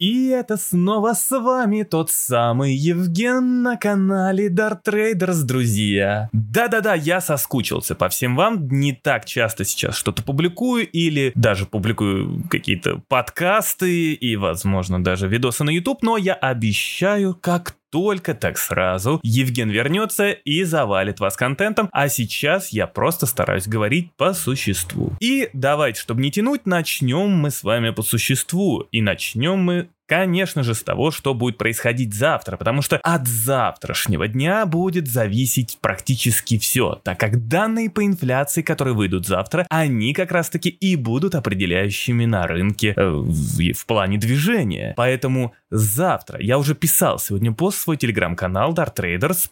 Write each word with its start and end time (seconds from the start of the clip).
И 0.00 0.26
это 0.26 0.56
снова 0.56 1.12
с 1.12 1.30
вами 1.30 1.84
тот 1.84 2.10
самый 2.10 2.74
Евген 2.74 3.62
на 3.62 3.76
канале 3.76 4.48
Dart 4.48 4.80
Traders, 4.84 5.44
друзья. 5.44 6.28
Да-да-да, 6.32 6.94
я 6.94 7.20
соскучился 7.20 7.94
по 7.94 8.08
всем 8.08 8.34
вам, 8.34 8.66
не 8.68 8.92
так 8.92 9.24
часто 9.24 9.64
сейчас 9.64 9.96
что-то 9.96 10.24
публикую 10.24 10.90
или 10.90 11.30
даже 11.36 11.66
публикую 11.66 12.42
какие-то 12.50 13.02
подкасты 13.08 14.14
и, 14.14 14.34
возможно, 14.34 15.02
даже 15.02 15.28
видосы 15.28 15.62
на 15.62 15.70
YouTube, 15.70 16.02
но 16.02 16.16
я 16.16 16.34
обещаю, 16.34 17.38
как 17.40 17.76
только 17.94 18.34
так 18.34 18.58
сразу 18.58 19.20
Евген 19.22 19.70
вернется 19.70 20.32
и 20.32 20.64
завалит 20.64 21.20
вас 21.20 21.36
контентом, 21.36 21.88
а 21.92 22.08
сейчас 22.08 22.70
я 22.70 22.88
просто 22.88 23.24
стараюсь 23.24 23.68
говорить 23.68 24.12
по 24.16 24.34
существу. 24.34 25.12
И 25.20 25.48
давайте, 25.52 26.00
чтобы 26.00 26.20
не 26.20 26.32
тянуть, 26.32 26.66
начнем 26.66 27.30
мы 27.30 27.52
с 27.52 27.62
вами 27.62 27.90
по 27.90 28.02
существу. 28.02 28.80
И 28.90 29.00
начнем 29.00 29.60
мы 29.60 29.90
Конечно 30.06 30.62
же, 30.62 30.74
с 30.74 30.82
того, 30.82 31.10
что 31.10 31.32
будет 31.32 31.56
происходить 31.56 32.12
завтра, 32.12 32.58
потому 32.58 32.82
что 32.82 32.98
от 32.98 33.26
завтрашнего 33.26 34.28
дня 34.28 34.66
будет 34.66 35.08
зависеть 35.08 35.78
практически 35.80 36.58
все, 36.58 37.00
так 37.02 37.18
как 37.18 37.48
данные 37.48 37.88
по 37.88 38.04
инфляции, 38.04 38.60
которые 38.60 38.94
выйдут 38.94 39.26
завтра, 39.26 39.66
они 39.70 40.12
как 40.12 40.30
раз-таки 40.30 40.68
и 40.68 40.96
будут 40.96 41.34
определяющими 41.34 42.26
на 42.26 42.46
рынке 42.46 42.92
э, 42.94 43.08
в, 43.08 43.72
в 43.72 43.86
плане 43.86 44.18
движения. 44.18 44.92
Поэтому 44.96 45.54
завтра, 45.74 46.40
я 46.40 46.58
уже 46.58 46.74
писал 46.74 47.18
сегодня 47.18 47.52
пост 47.52 47.78
в 47.78 47.80
свой 47.82 47.96
телеграм-канал 47.96 48.72
Dart 48.74 48.94
Traders, 48.96 49.48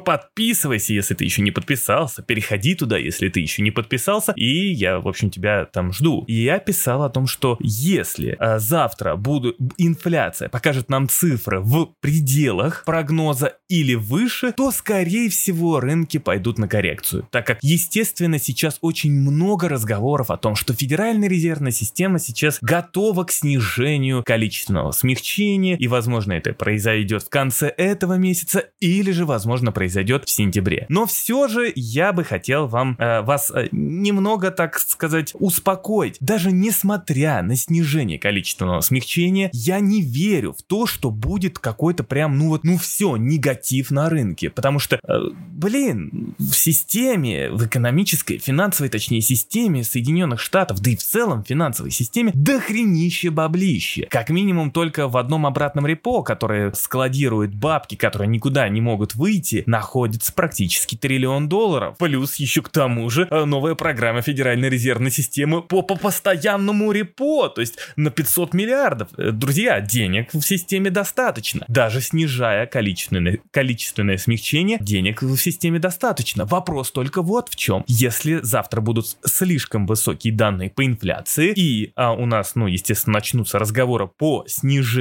подписывайся, 0.00 0.92
если 0.92 1.14
ты 1.14 1.24
еще 1.24 1.42
не 1.42 1.50
подписался, 1.50 2.22
переходи 2.22 2.74
туда, 2.74 2.96
если 2.98 3.28
ты 3.28 3.40
еще 3.40 3.62
не 3.62 3.70
подписался, 3.70 4.32
и 4.36 4.72
я, 4.72 5.00
в 5.00 5.08
общем, 5.08 5.30
тебя 5.30 5.64
там 5.66 5.92
жду. 5.92 6.24
И 6.26 6.34
я 6.34 6.58
писал 6.58 7.02
о 7.02 7.10
том, 7.10 7.26
что 7.26 7.56
если 7.60 8.36
э, 8.38 8.58
завтра 8.58 9.16
буду 9.16 9.54
инфляция 9.76 10.48
покажет 10.48 10.88
нам 10.88 11.08
цифры 11.08 11.60
в 11.60 11.94
пределах 12.00 12.84
прогноза 12.84 13.54
или 13.68 13.94
выше, 13.94 14.52
то 14.52 14.70
скорее 14.70 15.28
всего 15.30 15.80
рынки 15.80 16.18
пойдут 16.18 16.58
на 16.58 16.68
коррекцию. 16.68 17.28
Так 17.30 17.46
как, 17.46 17.58
естественно, 17.62 18.38
сейчас 18.38 18.78
очень 18.80 19.12
много 19.12 19.68
разговоров 19.68 20.30
о 20.30 20.36
том, 20.36 20.54
что 20.54 20.74
Федеральная 20.74 21.28
резервная 21.28 21.72
система 21.72 22.18
сейчас 22.18 22.58
готова 22.60 23.24
к 23.24 23.32
снижению 23.32 24.22
количественного 24.24 24.92
смягчения, 24.92 25.23
и, 25.24 25.88
возможно, 25.88 26.32
это 26.32 26.52
произойдет 26.52 27.22
в 27.22 27.28
конце 27.28 27.68
этого 27.68 28.14
месяца, 28.14 28.64
или 28.80 29.10
же, 29.10 29.24
возможно, 29.24 29.72
произойдет 29.72 30.24
в 30.26 30.30
сентябре. 30.30 30.86
Но 30.88 31.06
все 31.06 31.48
же 31.48 31.72
я 31.74 32.12
бы 32.12 32.24
хотел 32.24 32.66
вам, 32.66 32.96
э, 32.98 33.22
вас 33.22 33.50
э, 33.50 33.68
немного, 33.72 34.50
так 34.50 34.78
сказать, 34.78 35.32
успокоить. 35.34 36.16
Даже 36.20 36.52
несмотря 36.52 37.42
на 37.42 37.56
снижение 37.56 38.18
количественного 38.18 38.80
смягчения, 38.80 39.50
я 39.52 39.80
не 39.80 40.02
верю 40.02 40.52
в 40.52 40.62
то, 40.62 40.86
что 40.86 41.10
будет 41.10 41.58
какой-то 41.58 42.04
прям, 42.04 42.38
ну 42.38 42.48
вот, 42.48 42.64
ну 42.64 42.78
все, 42.78 43.16
негатив 43.16 43.90
на 43.90 44.10
рынке. 44.10 44.50
Потому 44.50 44.78
что, 44.78 44.96
э, 44.96 45.18
блин, 45.50 46.34
в 46.38 46.52
системе, 46.52 47.50
в 47.50 47.66
экономической, 47.66 48.38
финансовой, 48.38 48.90
точнее, 48.90 49.20
системе 49.20 49.84
Соединенных 49.84 50.40
Штатов, 50.40 50.80
да 50.80 50.90
и 50.90 50.96
в 50.96 51.02
целом 51.02 51.44
финансовой 51.44 51.90
системе, 51.90 52.32
дохренище 52.34 53.30
баблище. 53.30 54.06
Как 54.10 54.30
минимум 54.30 54.70
только 54.70 55.08
одном 55.16 55.46
обратном 55.46 55.86
репо, 55.86 56.22
которое 56.22 56.72
складирует 56.72 57.54
бабки, 57.54 57.94
которые 57.94 58.28
никуда 58.28 58.68
не 58.68 58.80
могут 58.80 59.14
выйти, 59.14 59.62
находится 59.66 60.32
практически 60.32 60.96
триллион 60.96 61.48
долларов. 61.48 61.96
Плюс 61.98 62.36
еще 62.36 62.62
к 62.62 62.68
тому 62.68 63.08
же 63.10 63.26
э, 63.30 63.44
новая 63.44 63.74
программа 63.74 64.22
Федеральной 64.22 64.68
резервной 64.68 65.10
системы 65.10 65.62
по, 65.62 65.82
по 65.82 65.96
постоянному 65.96 66.92
репо, 66.92 67.48
то 67.48 67.60
есть 67.60 67.78
на 67.96 68.10
500 68.10 68.54
миллиардов. 68.54 69.08
Э, 69.16 69.30
друзья, 69.30 69.80
денег 69.80 70.30
в 70.32 70.42
системе 70.42 70.90
достаточно. 70.90 71.64
Даже 71.68 72.00
снижая 72.00 72.66
количественное, 72.66 73.38
количественное 73.50 74.18
смягчение, 74.18 74.78
денег 74.80 75.22
в 75.22 75.36
системе 75.36 75.78
достаточно. 75.78 76.44
Вопрос 76.44 76.90
только 76.90 77.22
вот 77.22 77.48
в 77.48 77.56
чем. 77.56 77.84
Если 77.86 78.40
завтра 78.42 78.80
будут 78.80 79.16
слишком 79.24 79.86
высокие 79.86 80.32
данные 80.32 80.70
по 80.70 80.84
инфляции, 80.84 81.52
и 81.54 81.92
а, 81.96 82.12
у 82.12 82.26
нас, 82.26 82.54
ну, 82.54 82.66
естественно, 82.66 83.14
начнутся 83.14 83.58
разговоры 83.58 84.08
по 84.08 84.44
снижению 84.46 84.93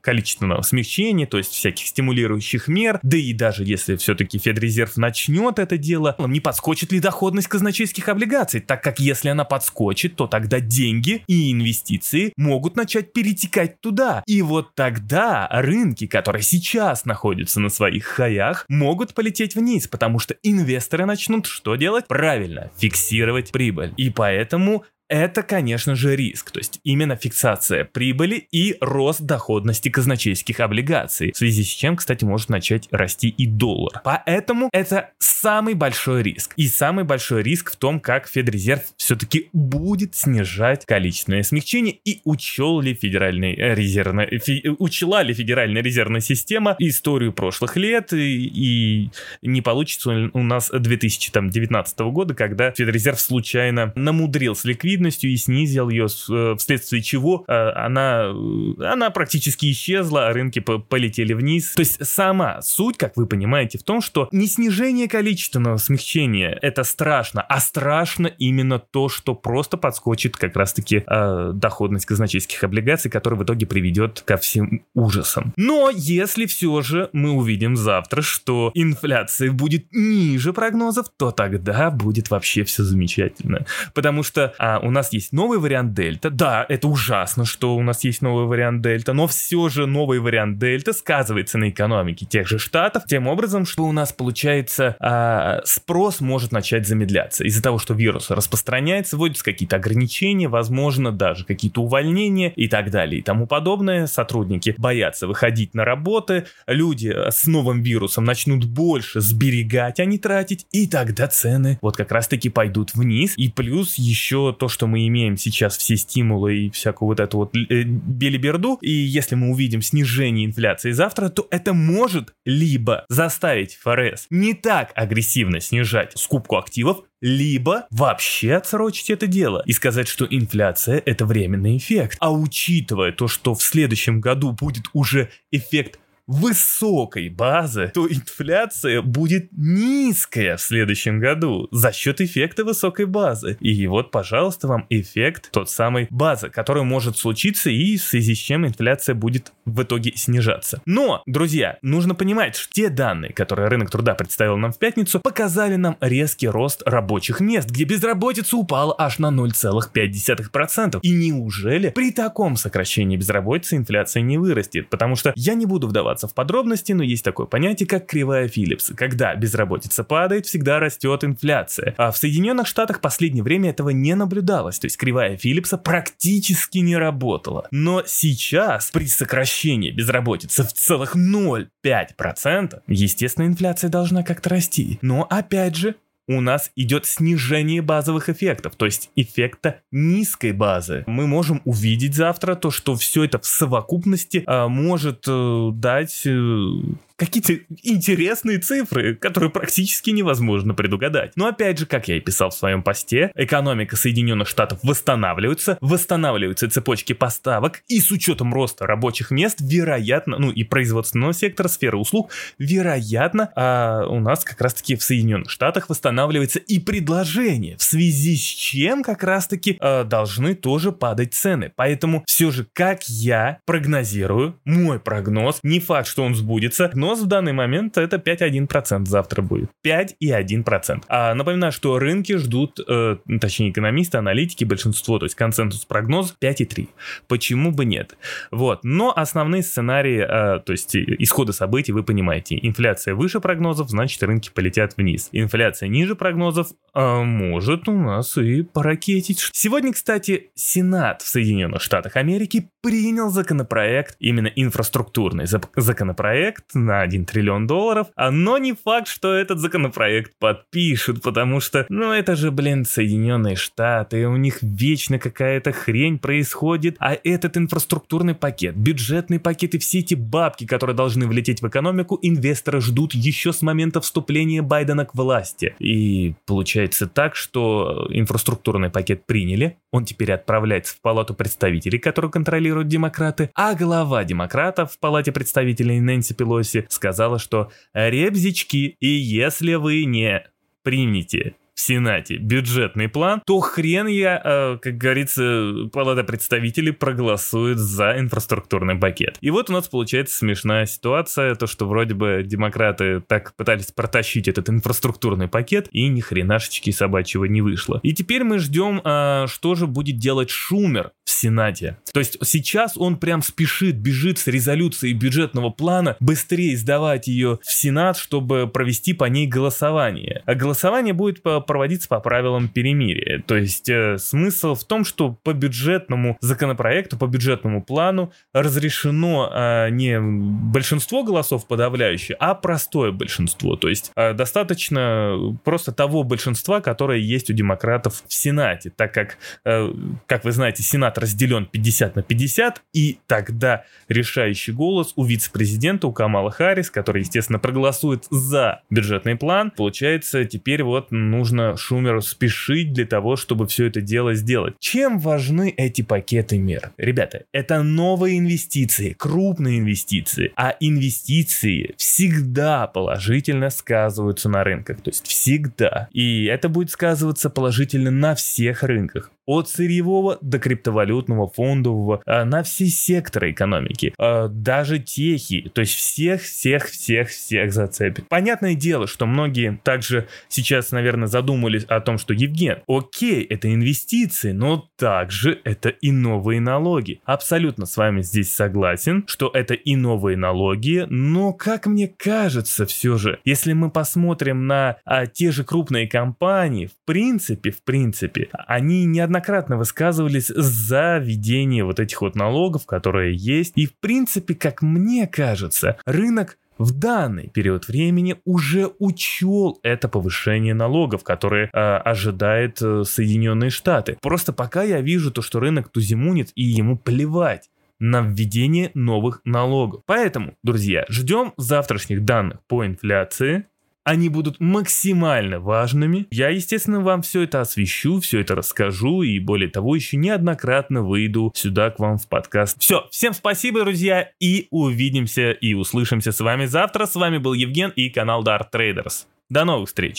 количественного 0.00 0.62
смягчения, 0.62 1.26
то 1.26 1.38
есть 1.38 1.52
всяких 1.52 1.86
стимулирующих 1.86 2.68
мер, 2.68 3.00
да 3.02 3.16
и 3.16 3.32
даже 3.32 3.64
если 3.64 3.96
все-таки 3.96 4.38
Федрезерв 4.38 4.96
начнет 4.96 5.58
это 5.58 5.76
дело, 5.76 6.16
не 6.18 6.40
подскочит 6.40 6.92
ли 6.92 7.00
доходность 7.00 7.48
казначейских 7.48 8.08
облигаций, 8.08 8.60
так 8.60 8.82
как 8.82 9.00
если 9.00 9.28
она 9.28 9.44
подскочит, 9.44 10.16
то 10.16 10.26
тогда 10.26 10.60
деньги 10.60 11.22
и 11.26 11.52
инвестиции 11.52 12.32
могут 12.36 12.76
начать 12.76 13.12
перетекать 13.12 13.80
туда. 13.80 14.22
И 14.26 14.42
вот 14.42 14.74
тогда 14.74 15.48
рынки, 15.50 16.06
которые 16.06 16.42
сейчас 16.42 17.04
находятся 17.04 17.60
на 17.60 17.68
своих 17.68 18.04
хаях, 18.04 18.64
могут 18.68 19.14
полететь 19.14 19.54
вниз, 19.54 19.88
потому 19.88 20.18
что 20.18 20.34
инвесторы 20.42 21.06
начнут 21.06 21.46
что 21.46 21.76
делать? 21.76 22.06
Правильно, 22.08 22.70
фиксировать 22.78 23.52
прибыль. 23.52 23.92
И 23.96 24.10
поэтому 24.10 24.84
это, 25.10 25.42
конечно 25.42 25.96
же, 25.96 26.14
риск, 26.14 26.52
то 26.52 26.60
есть 26.60 26.80
именно 26.84 27.16
фиксация 27.16 27.84
прибыли 27.84 28.46
и 28.52 28.76
рост 28.80 29.20
доходности 29.20 29.88
казначейских 29.88 30.60
облигаций, 30.60 31.32
в 31.32 31.36
связи 31.36 31.64
с 31.64 31.66
чем, 31.66 31.96
кстати, 31.96 32.24
может 32.24 32.48
начать 32.48 32.88
расти 32.92 33.28
и 33.28 33.46
доллар. 33.46 34.00
Поэтому 34.04 34.70
это 34.72 35.10
самый 35.18 35.74
большой 35.74 36.22
риск. 36.22 36.52
И 36.56 36.68
самый 36.68 37.04
большой 37.04 37.42
риск 37.42 37.72
в 37.72 37.76
том, 37.76 37.98
как 37.98 38.28
Федрезерв 38.28 38.82
все-таки 38.96 39.48
будет 39.52 40.14
снижать 40.14 40.86
количественное 40.86 41.42
смягчение 41.42 41.98
и 42.04 42.20
учел 42.24 42.80
ли 42.80 42.94
Федеральный 42.94 43.54
э, 43.54 43.74
резервная, 43.74 44.26
фи, 44.38 44.62
учла 44.78 45.24
ли 45.24 45.34
Федеральная 45.34 45.82
резервная 45.82 46.20
система 46.20 46.76
историю 46.78 47.32
прошлых 47.32 47.76
лет 47.76 48.12
и, 48.12 48.46
и 48.46 49.10
не 49.42 49.60
получится 49.60 50.30
у 50.32 50.42
нас 50.44 50.70
2019 50.72 51.98
года, 51.98 52.34
когда 52.34 52.70
Федрезерв 52.70 53.20
случайно 53.20 53.92
намудрил 53.96 54.54
с 54.54 54.64
ликвидностью 54.64 54.99
ликвидностью 55.00 55.30
и 55.30 55.36
снизил 55.36 55.88
ее, 55.88 56.06
э, 56.06 56.54
вследствие 56.58 57.02
чего 57.02 57.44
э, 57.48 57.52
она, 57.52 58.32
э, 58.32 58.84
она 58.84 59.10
практически 59.10 59.70
исчезла, 59.70 60.28
а 60.28 60.32
рынки 60.32 60.58
полетели 60.60 61.32
вниз. 61.32 61.72
То 61.74 61.80
есть 61.80 62.04
сама 62.06 62.60
суть, 62.62 62.96
как 62.96 63.16
вы 63.16 63.26
понимаете, 63.26 63.78
в 63.78 63.82
том, 63.82 64.00
что 64.00 64.28
не 64.32 64.46
снижение 64.46 65.08
количественного 65.08 65.78
смягчения 65.78 66.58
это 66.62 66.84
страшно, 66.84 67.42
а 67.42 67.60
страшно 67.60 68.26
именно 68.26 68.78
то, 68.78 69.08
что 69.08 69.34
просто 69.34 69.76
подскочит 69.76 70.36
как 70.36 70.56
раз-таки 70.56 71.04
доходность 71.52 72.06
казначейских 72.06 72.62
облигаций, 72.64 73.10
которая 73.10 73.40
в 73.40 73.44
итоге 73.44 73.66
приведет 73.66 74.22
ко 74.26 74.36
всем 74.36 74.82
ужасам. 74.94 75.52
Но 75.56 75.90
если 75.90 76.46
все 76.46 76.82
же 76.82 77.08
мы 77.12 77.30
увидим 77.30 77.76
завтра, 77.76 78.22
что 78.22 78.70
инфляция 78.74 79.50
будет 79.52 79.86
ниже 79.92 80.52
прогнозов, 80.52 81.06
то 81.16 81.30
тогда 81.30 81.90
будет 81.90 82.30
вообще 82.30 82.64
все 82.64 82.82
замечательно. 82.82 83.66
Потому 83.94 84.22
что 84.22 84.54
а, 84.58 84.80
у 84.82 84.89
нас 84.90 85.12
есть 85.12 85.32
новый 85.32 85.58
вариант 85.58 85.94
дельта. 85.94 86.30
Да, 86.30 86.66
это 86.68 86.88
ужасно, 86.88 87.44
что 87.44 87.76
у 87.76 87.82
нас 87.82 88.04
есть 88.04 88.22
новый 88.22 88.46
вариант 88.46 88.82
дельта, 88.82 89.12
но 89.12 89.26
все 89.26 89.68
же 89.68 89.86
новый 89.86 90.20
вариант 90.20 90.58
дельта 90.58 90.92
сказывается 90.92 91.58
на 91.58 91.70
экономике 91.70 92.26
тех 92.26 92.46
же 92.46 92.58
штатов, 92.58 93.04
тем 93.06 93.26
образом, 93.26 93.66
что 93.66 93.84
у 93.84 93.92
нас 93.92 94.12
получается 94.12 94.96
а, 95.00 95.60
спрос 95.64 96.20
может 96.20 96.52
начать 96.52 96.86
замедляться. 96.86 97.44
Из-за 97.44 97.62
того, 97.62 97.78
что 97.78 97.94
вирус 97.94 98.30
распространяется, 98.30 99.16
вводятся 99.16 99.44
какие-то 99.44 99.76
ограничения, 99.76 100.48
возможно, 100.48 101.12
даже 101.12 101.44
какие-то 101.44 101.82
увольнения 101.82 102.52
и 102.56 102.68
так 102.68 102.90
далее 102.90 103.20
и 103.20 103.22
тому 103.22 103.46
подобное. 103.46 104.06
Сотрудники 104.06 104.74
боятся 104.78 105.26
выходить 105.26 105.74
на 105.74 105.84
работы, 105.84 106.46
люди 106.66 107.14
с 107.30 107.46
новым 107.46 107.82
вирусом 107.82 108.24
начнут 108.24 108.64
больше 108.64 109.20
сберегать, 109.20 110.00
а 110.00 110.04
не 110.04 110.18
тратить, 110.18 110.66
и 110.72 110.86
тогда 110.86 111.26
цены 111.26 111.78
вот 111.82 111.96
как 111.96 112.12
раз-таки 112.12 112.48
пойдут 112.48 112.94
вниз. 112.94 113.34
И 113.36 113.48
плюс 113.48 113.96
еще 113.96 114.54
то, 114.58 114.68
что 114.68 114.79
мы 114.86 115.06
имеем 115.06 115.36
сейчас 115.36 115.76
все 115.76 115.96
стимулы 115.96 116.56
и 116.56 116.70
всякую 116.70 117.08
вот 117.08 117.20
эту 117.20 117.38
вот 117.38 117.56
э, 117.56 117.82
белиберду, 117.84 118.78
и 118.80 118.90
если 118.90 119.34
мы 119.34 119.50
увидим 119.50 119.82
снижение 119.82 120.46
инфляции 120.46 120.92
завтра, 120.92 121.28
то 121.28 121.46
это 121.50 121.72
может 121.72 122.32
либо 122.44 123.04
заставить 123.08 123.76
ФРС 123.76 124.26
не 124.30 124.54
так 124.54 124.92
агрессивно 124.94 125.60
снижать 125.60 126.12
скупку 126.16 126.56
активов, 126.56 127.04
либо 127.20 127.86
вообще 127.90 128.54
отсрочить 128.54 129.10
это 129.10 129.26
дело 129.26 129.62
и 129.66 129.72
сказать, 129.72 130.08
что 130.08 130.26
инфляция 130.28 131.02
это 131.04 131.26
временный 131.26 131.76
эффект. 131.76 132.16
А 132.20 132.32
учитывая 132.32 133.12
то, 133.12 133.28
что 133.28 133.54
в 133.54 133.62
следующем 133.62 134.20
году 134.20 134.52
будет 134.52 134.84
уже 134.92 135.30
эффект 135.50 135.98
высокой 136.30 137.28
базы, 137.28 137.90
то 137.92 138.06
инфляция 138.06 139.02
будет 139.02 139.48
низкая 139.50 140.56
в 140.56 140.60
следующем 140.60 141.18
году 141.18 141.66
за 141.72 141.92
счет 141.92 142.20
эффекта 142.20 142.64
высокой 142.64 143.06
базы. 143.06 143.56
И 143.60 143.86
вот, 143.88 144.12
пожалуйста, 144.12 144.68
вам 144.68 144.86
эффект 144.90 145.50
тот 145.50 145.68
самый 145.68 146.06
базы, 146.10 146.48
который 146.48 146.84
может 146.84 147.16
случиться 147.16 147.68
и 147.68 147.96
в 147.96 148.02
связи 148.02 148.34
с 148.34 148.38
чем 148.38 148.64
инфляция 148.64 149.16
будет 149.16 149.52
в 149.64 149.82
итоге 149.82 150.12
снижаться. 150.14 150.80
Но, 150.86 151.22
друзья, 151.26 151.78
нужно 151.82 152.14
понимать, 152.14 152.54
что 152.54 152.72
те 152.72 152.90
данные, 152.90 153.32
которые 153.32 153.68
рынок 153.68 153.90
труда 153.90 154.14
представил 154.14 154.56
нам 154.56 154.72
в 154.72 154.78
пятницу, 154.78 155.18
показали 155.18 155.74
нам 155.74 155.96
резкий 156.00 156.48
рост 156.48 156.82
рабочих 156.86 157.40
мест, 157.40 157.68
где 157.68 157.82
безработица 157.82 158.56
упала 158.56 158.94
аж 158.96 159.18
на 159.18 159.30
0,5%. 159.30 161.00
И 161.02 161.10
неужели 161.10 161.90
при 161.90 162.12
таком 162.12 162.54
сокращении 162.56 163.16
безработицы 163.16 163.76
инфляция 163.76 164.22
не 164.22 164.38
вырастет? 164.38 164.88
Потому 164.90 165.16
что 165.16 165.32
я 165.34 165.54
не 165.54 165.66
буду 165.66 165.88
вдаваться 165.88 166.19
в 166.28 166.34
подробности, 166.34 166.92
но 166.92 167.02
есть 167.02 167.24
такое 167.24 167.46
понятие, 167.46 167.86
как 167.86 168.06
кривая 168.06 168.48
Филлипса. 168.48 168.94
Когда 168.94 169.34
безработица 169.34 170.04
падает, 170.04 170.46
всегда 170.46 170.78
растет 170.80 171.24
инфляция. 171.24 171.94
А 171.96 172.10
в 172.10 172.16
Соединенных 172.16 172.66
Штатах 172.66 173.00
последнее 173.00 173.42
время 173.42 173.70
этого 173.70 173.90
не 173.90 174.14
наблюдалось. 174.14 174.78
То 174.78 174.86
есть 174.86 174.96
кривая 174.96 175.36
Филлипса 175.36 175.78
практически 175.78 176.78
не 176.78 176.96
работала. 176.96 177.68
Но 177.70 178.02
сейчас 178.06 178.90
при 178.90 179.06
сокращении 179.06 179.90
безработицы 179.90 180.62
в 180.62 180.72
целых 180.72 181.16
0,5%, 181.16 182.80
естественно, 182.86 183.46
инфляция 183.46 183.90
должна 183.90 184.22
как-то 184.22 184.50
расти. 184.50 184.98
Но 185.02 185.26
опять 185.28 185.76
же, 185.76 185.96
у 186.30 186.40
нас 186.40 186.70
идет 186.76 187.06
снижение 187.06 187.82
базовых 187.82 188.28
эффектов, 188.28 188.76
то 188.76 188.86
есть 188.86 189.10
эффекта 189.16 189.80
низкой 189.90 190.52
базы. 190.52 191.02
Мы 191.08 191.26
можем 191.26 191.60
увидеть 191.64 192.14
завтра 192.14 192.54
то, 192.54 192.70
что 192.70 192.94
все 192.94 193.24
это 193.24 193.40
в 193.40 193.46
совокупности 193.46 194.44
а, 194.46 194.68
может 194.68 195.24
э, 195.26 195.70
дать 195.74 196.22
э, 196.24 196.70
какие-то 197.20 197.52
интересные 197.82 198.58
цифры, 198.58 199.14
которые 199.14 199.50
практически 199.50 200.08
невозможно 200.08 200.72
предугадать. 200.72 201.32
Но 201.36 201.48
опять 201.48 201.78
же, 201.78 201.84
как 201.84 202.08
я 202.08 202.16
и 202.16 202.20
писал 202.20 202.48
в 202.48 202.54
своем 202.54 202.82
посте, 202.82 203.30
экономика 203.34 203.94
Соединенных 203.94 204.48
Штатов 204.48 204.78
восстанавливается, 204.82 205.76
восстанавливаются 205.82 206.70
цепочки 206.70 207.12
поставок, 207.12 207.82
и 207.88 208.00
с 208.00 208.10
учетом 208.10 208.54
роста 208.54 208.86
рабочих 208.86 209.30
мест, 209.30 209.58
вероятно, 209.60 210.38
ну 210.38 210.50
и 210.50 210.64
производственного 210.64 211.34
сектора, 211.34 211.68
сферы 211.68 211.98
услуг, 211.98 212.30
вероятно, 212.58 213.52
а 213.54 214.06
у 214.06 214.18
нас 214.18 214.42
как 214.42 214.58
раз-таки 214.62 214.96
в 214.96 215.02
Соединенных 215.02 215.50
Штатах 215.50 215.90
восстанавливается 215.90 216.58
и 216.58 216.78
предложение, 216.78 217.76
в 217.76 217.82
связи 217.82 218.34
с 218.34 218.40
чем 218.40 219.02
как 219.02 219.22
раз-таки 219.24 219.76
а, 219.78 220.04
должны 220.04 220.54
тоже 220.54 220.90
падать 220.90 221.34
цены. 221.34 221.70
Поэтому 221.76 222.24
все 222.26 222.50
же, 222.50 222.66
как 222.72 223.02
я 223.10 223.58
прогнозирую, 223.66 224.58
мой 224.64 224.98
прогноз, 224.98 225.60
не 225.62 225.80
факт, 225.80 226.08
что 226.08 226.22
он 226.22 226.34
сбудется, 226.34 226.90
но 226.94 227.09
прогноз 227.10 227.24
в 227.24 227.26
данный 227.26 227.52
момент 227.52 227.98
это 227.98 228.16
5,1% 228.16 229.06
завтра 229.06 229.42
будет. 229.42 229.70
5,1%. 229.84 231.02
А 231.08 231.34
напоминаю, 231.34 231.72
что 231.72 231.98
рынки 231.98 232.36
ждут, 232.36 232.78
э, 232.86 233.16
точнее 233.40 233.70
экономисты, 233.70 234.18
аналитики, 234.18 234.64
большинство, 234.64 235.18
то 235.18 235.26
есть 235.26 235.34
консенсус 235.34 235.84
прогноз 235.84 236.34
5,3. 236.40 236.88
Почему 237.26 237.72
бы 237.72 237.84
нет? 237.84 238.16
Вот. 238.50 238.80
Но 238.84 239.12
основные 239.14 239.62
сценарии, 239.62 240.20
э, 240.20 240.60
то 240.60 240.72
есть 240.72 240.96
исхода 240.96 241.52
событий 241.52 241.92
вы 241.92 242.02
понимаете. 242.02 242.58
Инфляция 242.62 243.14
выше 243.14 243.40
прогнозов, 243.40 243.90
значит 243.90 244.22
рынки 244.22 244.50
полетят 244.54 244.96
вниз. 244.96 245.28
Инфляция 245.32 245.88
ниже 245.88 246.14
прогнозов 246.14 246.68
э, 246.94 247.22
может 247.22 247.88
у 247.88 247.92
нас 247.92 248.38
и 248.38 248.62
поракетить. 248.62 249.48
Сегодня, 249.52 249.92
кстати, 249.92 250.50
Сенат 250.54 251.22
в 251.22 251.28
Соединенных 251.28 251.82
Штатах 251.82 252.16
Америки 252.16 252.68
принял 252.82 253.30
законопроект, 253.30 254.16
именно 254.20 254.48
инфраструктурный 254.48 255.46
законопроект 255.46 256.64
на 256.74 257.00
1 257.02 257.26
триллион 257.26 257.66
долларов, 257.66 258.08
а 258.16 258.30
но 258.30 258.58
не 258.58 258.72
факт, 258.72 259.08
что 259.08 259.32
этот 259.32 259.58
законопроект 259.58 260.32
подпишут, 260.38 261.22
потому 261.22 261.60
что, 261.60 261.86
ну 261.88 262.12
это 262.12 262.36
же, 262.36 262.50
блин, 262.50 262.84
Соединенные 262.84 263.56
Штаты, 263.56 264.26
у 264.26 264.36
них 264.36 264.58
вечно 264.62 265.18
какая-то 265.18 265.72
хрень 265.72 266.18
происходит, 266.18 266.96
а 266.98 267.16
этот 267.22 267.56
инфраструктурный 267.56 268.34
пакет, 268.34 268.76
бюджетный 268.76 269.38
пакет 269.38 269.74
и 269.74 269.78
все 269.78 269.98
эти 269.98 270.14
бабки, 270.14 270.66
которые 270.66 270.96
должны 270.96 271.26
влететь 271.26 271.62
в 271.62 271.68
экономику, 271.68 272.18
инвесторы 272.22 272.80
ждут 272.80 273.14
еще 273.14 273.52
с 273.52 273.62
момента 273.62 274.00
вступления 274.00 274.62
Байдена 274.62 275.04
к 275.04 275.14
власти. 275.14 275.74
И 275.78 276.34
получается 276.46 277.06
так, 277.06 277.36
что 277.36 278.06
инфраструктурный 278.10 278.90
пакет 278.90 279.26
приняли, 279.26 279.76
он 279.90 280.04
теперь 280.04 280.32
отправляется 280.32 280.94
в 280.94 281.00
Палату 281.00 281.34
представителей, 281.34 281.98
которую 281.98 282.30
контролируют 282.70 282.88
демократы, 282.88 283.50
а 283.54 283.74
глава 283.74 284.24
демократов 284.24 284.92
в 284.92 284.98
Палате 284.98 285.32
представителей 285.32 286.00
Нэнси 286.00 286.34
Пелоси 286.34 286.86
сказала, 286.88 287.38
что 287.38 287.70
«ребзички, 287.92 288.96
и 289.00 289.08
если 289.08 289.74
вы 289.74 290.04
не 290.04 290.44
примете 290.82 291.56
Сенате 291.80 292.36
бюджетный 292.36 293.08
план, 293.08 293.42
то 293.46 293.60
хрен 293.60 294.06
я, 294.06 294.40
э, 294.44 294.78
как 294.80 294.96
говорится, 294.96 295.88
Палата 295.92 296.24
представителей 296.24 296.92
проголосует 296.92 297.78
за 297.78 298.18
инфраструктурный 298.18 298.96
пакет. 298.96 299.38
И 299.40 299.50
вот 299.50 299.70
у 299.70 299.72
нас 299.72 299.88
получается 299.88 300.36
смешная 300.36 300.86
ситуация, 300.86 301.54
то 301.54 301.66
что 301.66 301.86
вроде 301.86 302.14
бы 302.14 302.42
демократы 302.44 303.20
так 303.20 303.54
пытались 303.56 303.92
протащить 303.92 304.48
этот 304.48 304.68
инфраструктурный 304.68 305.48
пакет, 305.48 305.88
и 305.92 306.08
ни 306.08 306.20
хренашечки 306.20 306.90
собачьего 306.90 307.44
не 307.44 307.62
вышло. 307.62 308.00
И 308.02 308.12
теперь 308.12 308.44
мы 308.44 308.58
ждем, 308.58 309.00
э, 309.04 309.46
что 309.48 309.74
же 309.74 309.86
будет 309.86 310.18
делать 310.18 310.50
Шумер 310.50 311.12
в 311.24 311.30
Сенате. 311.30 311.98
То 312.12 312.20
есть 312.20 312.38
сейчас 312.44 312.96
он 312.96 313.16
прям 313.16 313.42
спешит, 313.42 313.96
бежит 313.96 314.38
с 314.38 314.46
резолюцией 314.46 315.14
бюджетного 315.14 315.70
плана, 315.70 316.16
быстрее 316.20 316.76
сдавать 316.76 317.28
ее 317.28 317.58
в 317.62 317.72
Сенат, 317.72 318.16
чтобы 318.16 318.66
провести 318.66 319.12
по 319.12 319.24
ней 319.24 319.46
голосование. 319.46 320.42
А 320.46 320.54
голосование 320.54 321.14
будет 321.14 321.42
по 321.42 321.60
проводиться 321.70 322.08
по 322.08 322.18
правилам 322.18 322.66
перемирия. 322.66 323.44
То 323.46 323.56
есть 323.56 323.88
э, 323.88 324.18
смысл 324.18 324.74
в 324.74 324.82
том, 324.82 325.04
что 325.04 325.38
по 325.44 325.52
бюджетному 325.52 326.36
законопроекту, 326.40 327.16
по 327.16 327.28
бюджетному 327.28 327.80
плану 327.80 328.32
разрешено 328.52 329.48
э, 329.54 329.90
не 329.90 330.20
большинство 330.20 331.22
голосов 331.22 331.68
подавляющее, 331.68 332.36
а 332.40 332.56
простое 332.56 333.12
большинство. 333.12 333.76
То 333.76 333.88
есть 333.88 334.10
э, 334.16 334.32
достаточно 334.32 335.56
просто 335.62 335.92
того 335.92 336.24
большинства, 336.24 336.80
которое 336.80 337.20
есть 337.20 337.50
у 337.50 337.52
демократов 337.52 338.24
в 338.26 338.34
Сенате, 338.34 338.90
так 338.90 339.14
как, 339.14 339.38
э, 339.64 339.92
как 340.26 340.44
вы 340.44 340.50
знаете, 340.50 340.82
Сенат 340.82 341.18
разделен 341.18 341.66
50 341.66 342.16
на 342.16 342.22
50, 342.22 342.82
и 342.92 343.20
тогда 343.28 343.84
решающий 344.08 344.72
голос 344.72 345.12
у 345.14 345.22
вице-президента, 345.22 346.08
у 346.08 346.12
Камала 346.12 346.50
Харрис, 346.50 346.90
который, 346.90 347.20
естественно, 347.20 347.60
проголосует 347.60 348.24
за 348.28 348.82
бюджетный 348.90 349.36
план, 349.36 349.70
получается, 349.70 350.44
теперь 350.44 350.82
вот 350.82 351.12
нужно 351.12 351.59
нужно 351.60 351.76
Шумеру 351.76 352.22
спешить 352.22 352.92
для 352.92 353.06
того, 353.06 353.36
чтобы 353.36 353.66
все 353.66 353.86
это 353.86 354.00
дело 354.00 354.34
сделать. 354.34 354.74
Чем 354.78 355.18
важны 355.18 355.72
эти 355.76 356.02
пакеты 356.02 356.58
мер? 356.58 356.92
Ребята, 356.96 357.44
это 357.52 357.82
новые 357.82 358.38
инвестиции, 358.38 359.14
крупные 359.18 359.78
инвестиции, 359.78 360.52
а 360.56 360.74
инвестиции 360.80 361.94
всегда 361.96 362.86
положительно 362.86 363.70
сказываются 363.70 364.48
на 364.48 364.64
рынках, 364.64 365.00
то 365.00 365.10
есть 365.10 365.26
всегда. 365.26 366.08
И 366.12 366.44
это 366.46 366.68
будет 366.68 366.90
сказываться 366.90 367.50
положительно 367.50 368.10
на 368.10 368.34
всех 368.34 368.82
рынках 368.82 369.30
от 369.50 369.68
сырьевого 369.68 370.38
до 370.40 370.60
криптовалютного, 370.60 371.48
фондового, 371.48 372.22
а, 372.24 372.44
на 372.44 372.62
все 372.62 372.86
секторы 372.86 373.50
экономики, 373.50 374.14
а, 374.16 374.46
даже 374.46 375.00
техи, 375.00 375.68
то 375.74 375.80
есть 375.80 375.94
всех-всех-всех-всех 375.94 377.72
зацепит. 377.72 378.28
Понятное 378.28 378.74
дело, 378.74 379.08
что 379.08 379.26
многие 379.26 379.80
также 379.82 380.28
сейчас, 380.46 380.92
наверное, 380.92 381.26
задумались 381.26 381.82
о 381.84 382.00
том, 382.00 382.16
что 382.18 382.32
Евген, 382.32 382.82
окей, 382.86 383.42
это 383.42 383.74
инвестиции, 383.74 384.52
но 384.52 384.88
также 384.96 385.60
это 385.64 385.88
и 385.88 386.12
новые 386.12 386.60
налоги. 386.60 387.20
Абсолютно 387.24 387.86
с 387.86 387.96
вами 387.96 388.22
здесь 388.22 388.52
согласен, 388.52 389.24
что 389.26 389.50
это 389.52 389.74
и 389.74 389.96
новые 389.96 390.36
налоги, 390.36 391.06
но 391.10 391.52
как 391.52 391.86
мне 391.86 392.06
кажется 392.06 392.86
все 392.86 393.18
же, 393.18 393.40
если 393.44 393.72
мы 393.72 393.90
посмотрим 393.90 394.68
на 394.68 394.98
а, 395.04 395.26
те 395.26 395.50
же 395.50 395.64
крупные 395.64 396.06
компании, 396.06 396.86
в 396.86 397.04
принципе, 397.04 397.72
в 397.72 397.82
принципе, 397.82 398.48
они 398.52 399.04
неоднократно 399.06 399.39
неоднократно 399.40 399.76
высказывались 399.76 400.48
за 400.48 401.18
введение 401.18 401.84
вот 401.84 401.98
этих 401.98 402.20
вот 402.20 402.34
налогов, 402.34 402.84
которые 402.86 403.34
есть. 403.34 403.72
И 403.76 403.86
в 403.86 403.98
принципе, 403.98 404.54
как 404.54 404.82
мне 404.82 405.26
кажется, 405.26 405.96
рынок 406.04 406.58
в 406.78 406.92
данный 406.98 407.48
период 407.48 407.88
времени 407.88 408.36
уже 408.44 408.90
учел 408.98 409.78
это 409.82 410.08
повышение 410.08 410.74
налогов, 410.74 411.24
которое 411.24 411.66
э, 411.66 411.68
ожидает 411.78 412.80
э, 412.82 413.04
Соединенные 413.04 413.70
Штаты. 413.70 414.18
Просто 414.20 414.52
пока 414.52 414.82
я 414.82 415.00
вижу 415.00 415.30
то, 415.30 415.42
что 415.42 415.60
рынок 415.60 415.88
тузимунит 415.90 416.52
и 416.54 416.62
ему 416.62 416.96
плевать 416.96 417.68
на 417.98 418.22
введение 418.22 418.90
новых 418.94 419.42
налогов. 419.44 420.02
Поэтому, 420.06 420.54
друзья, 420.62 421.04
ждем 421.08 421.52
завтрашних 421.58 422.24
данных 422.24 422.60
по 422.66 422.86
инфляции, 422.86 423.66
Они 424.04 424.28
будут 424.28 424.60
максимально 424.60 425.60
важными. 425.60 426.26
Я, 426.30 426.48
естественно, 426.48 427.00
вам 427.00 427.22
все 427.22 427.42
это 427.42 427.60
освещу, 427.60 428.20
все 428.20 428.40
это 428.40 428.54
расскажу 428.54 429.22
и, 429.22 429.38
более 429.38 429.68
того, 429.68 429.94
еще 429.94 430.16
неоднократно 430.16 431.02
выйду 431.02 431.52
сюда 431.54 431.90
к 431.90 431.98
вам 431.98 432.18
в 432.18 432.28
подкаст. 432.28 432.80
Все, 432.80 433.06
всем 433.10 433.34
спасибо, 433.34 433.80
друзья, 433.80 434.30
и 434.40 434.68
увидимся 434.70 435.50
и 435.50 435.74
услышимся 435.74 436.32
с 436.32 436.40
вами 436.40 436.64
завтра. 436.64 437.06
С 437.06 437.14
вами 437.14 437.38
был 437.38 437.52
Евген 437.52 437.92
и 437.94 438.08
канал 438.08 438.42
Dart 438.42 438.70
Traders. 438.72 439.26
До 439.48 439.64
новых 439.64 439.88
встреч! 439.88 440.18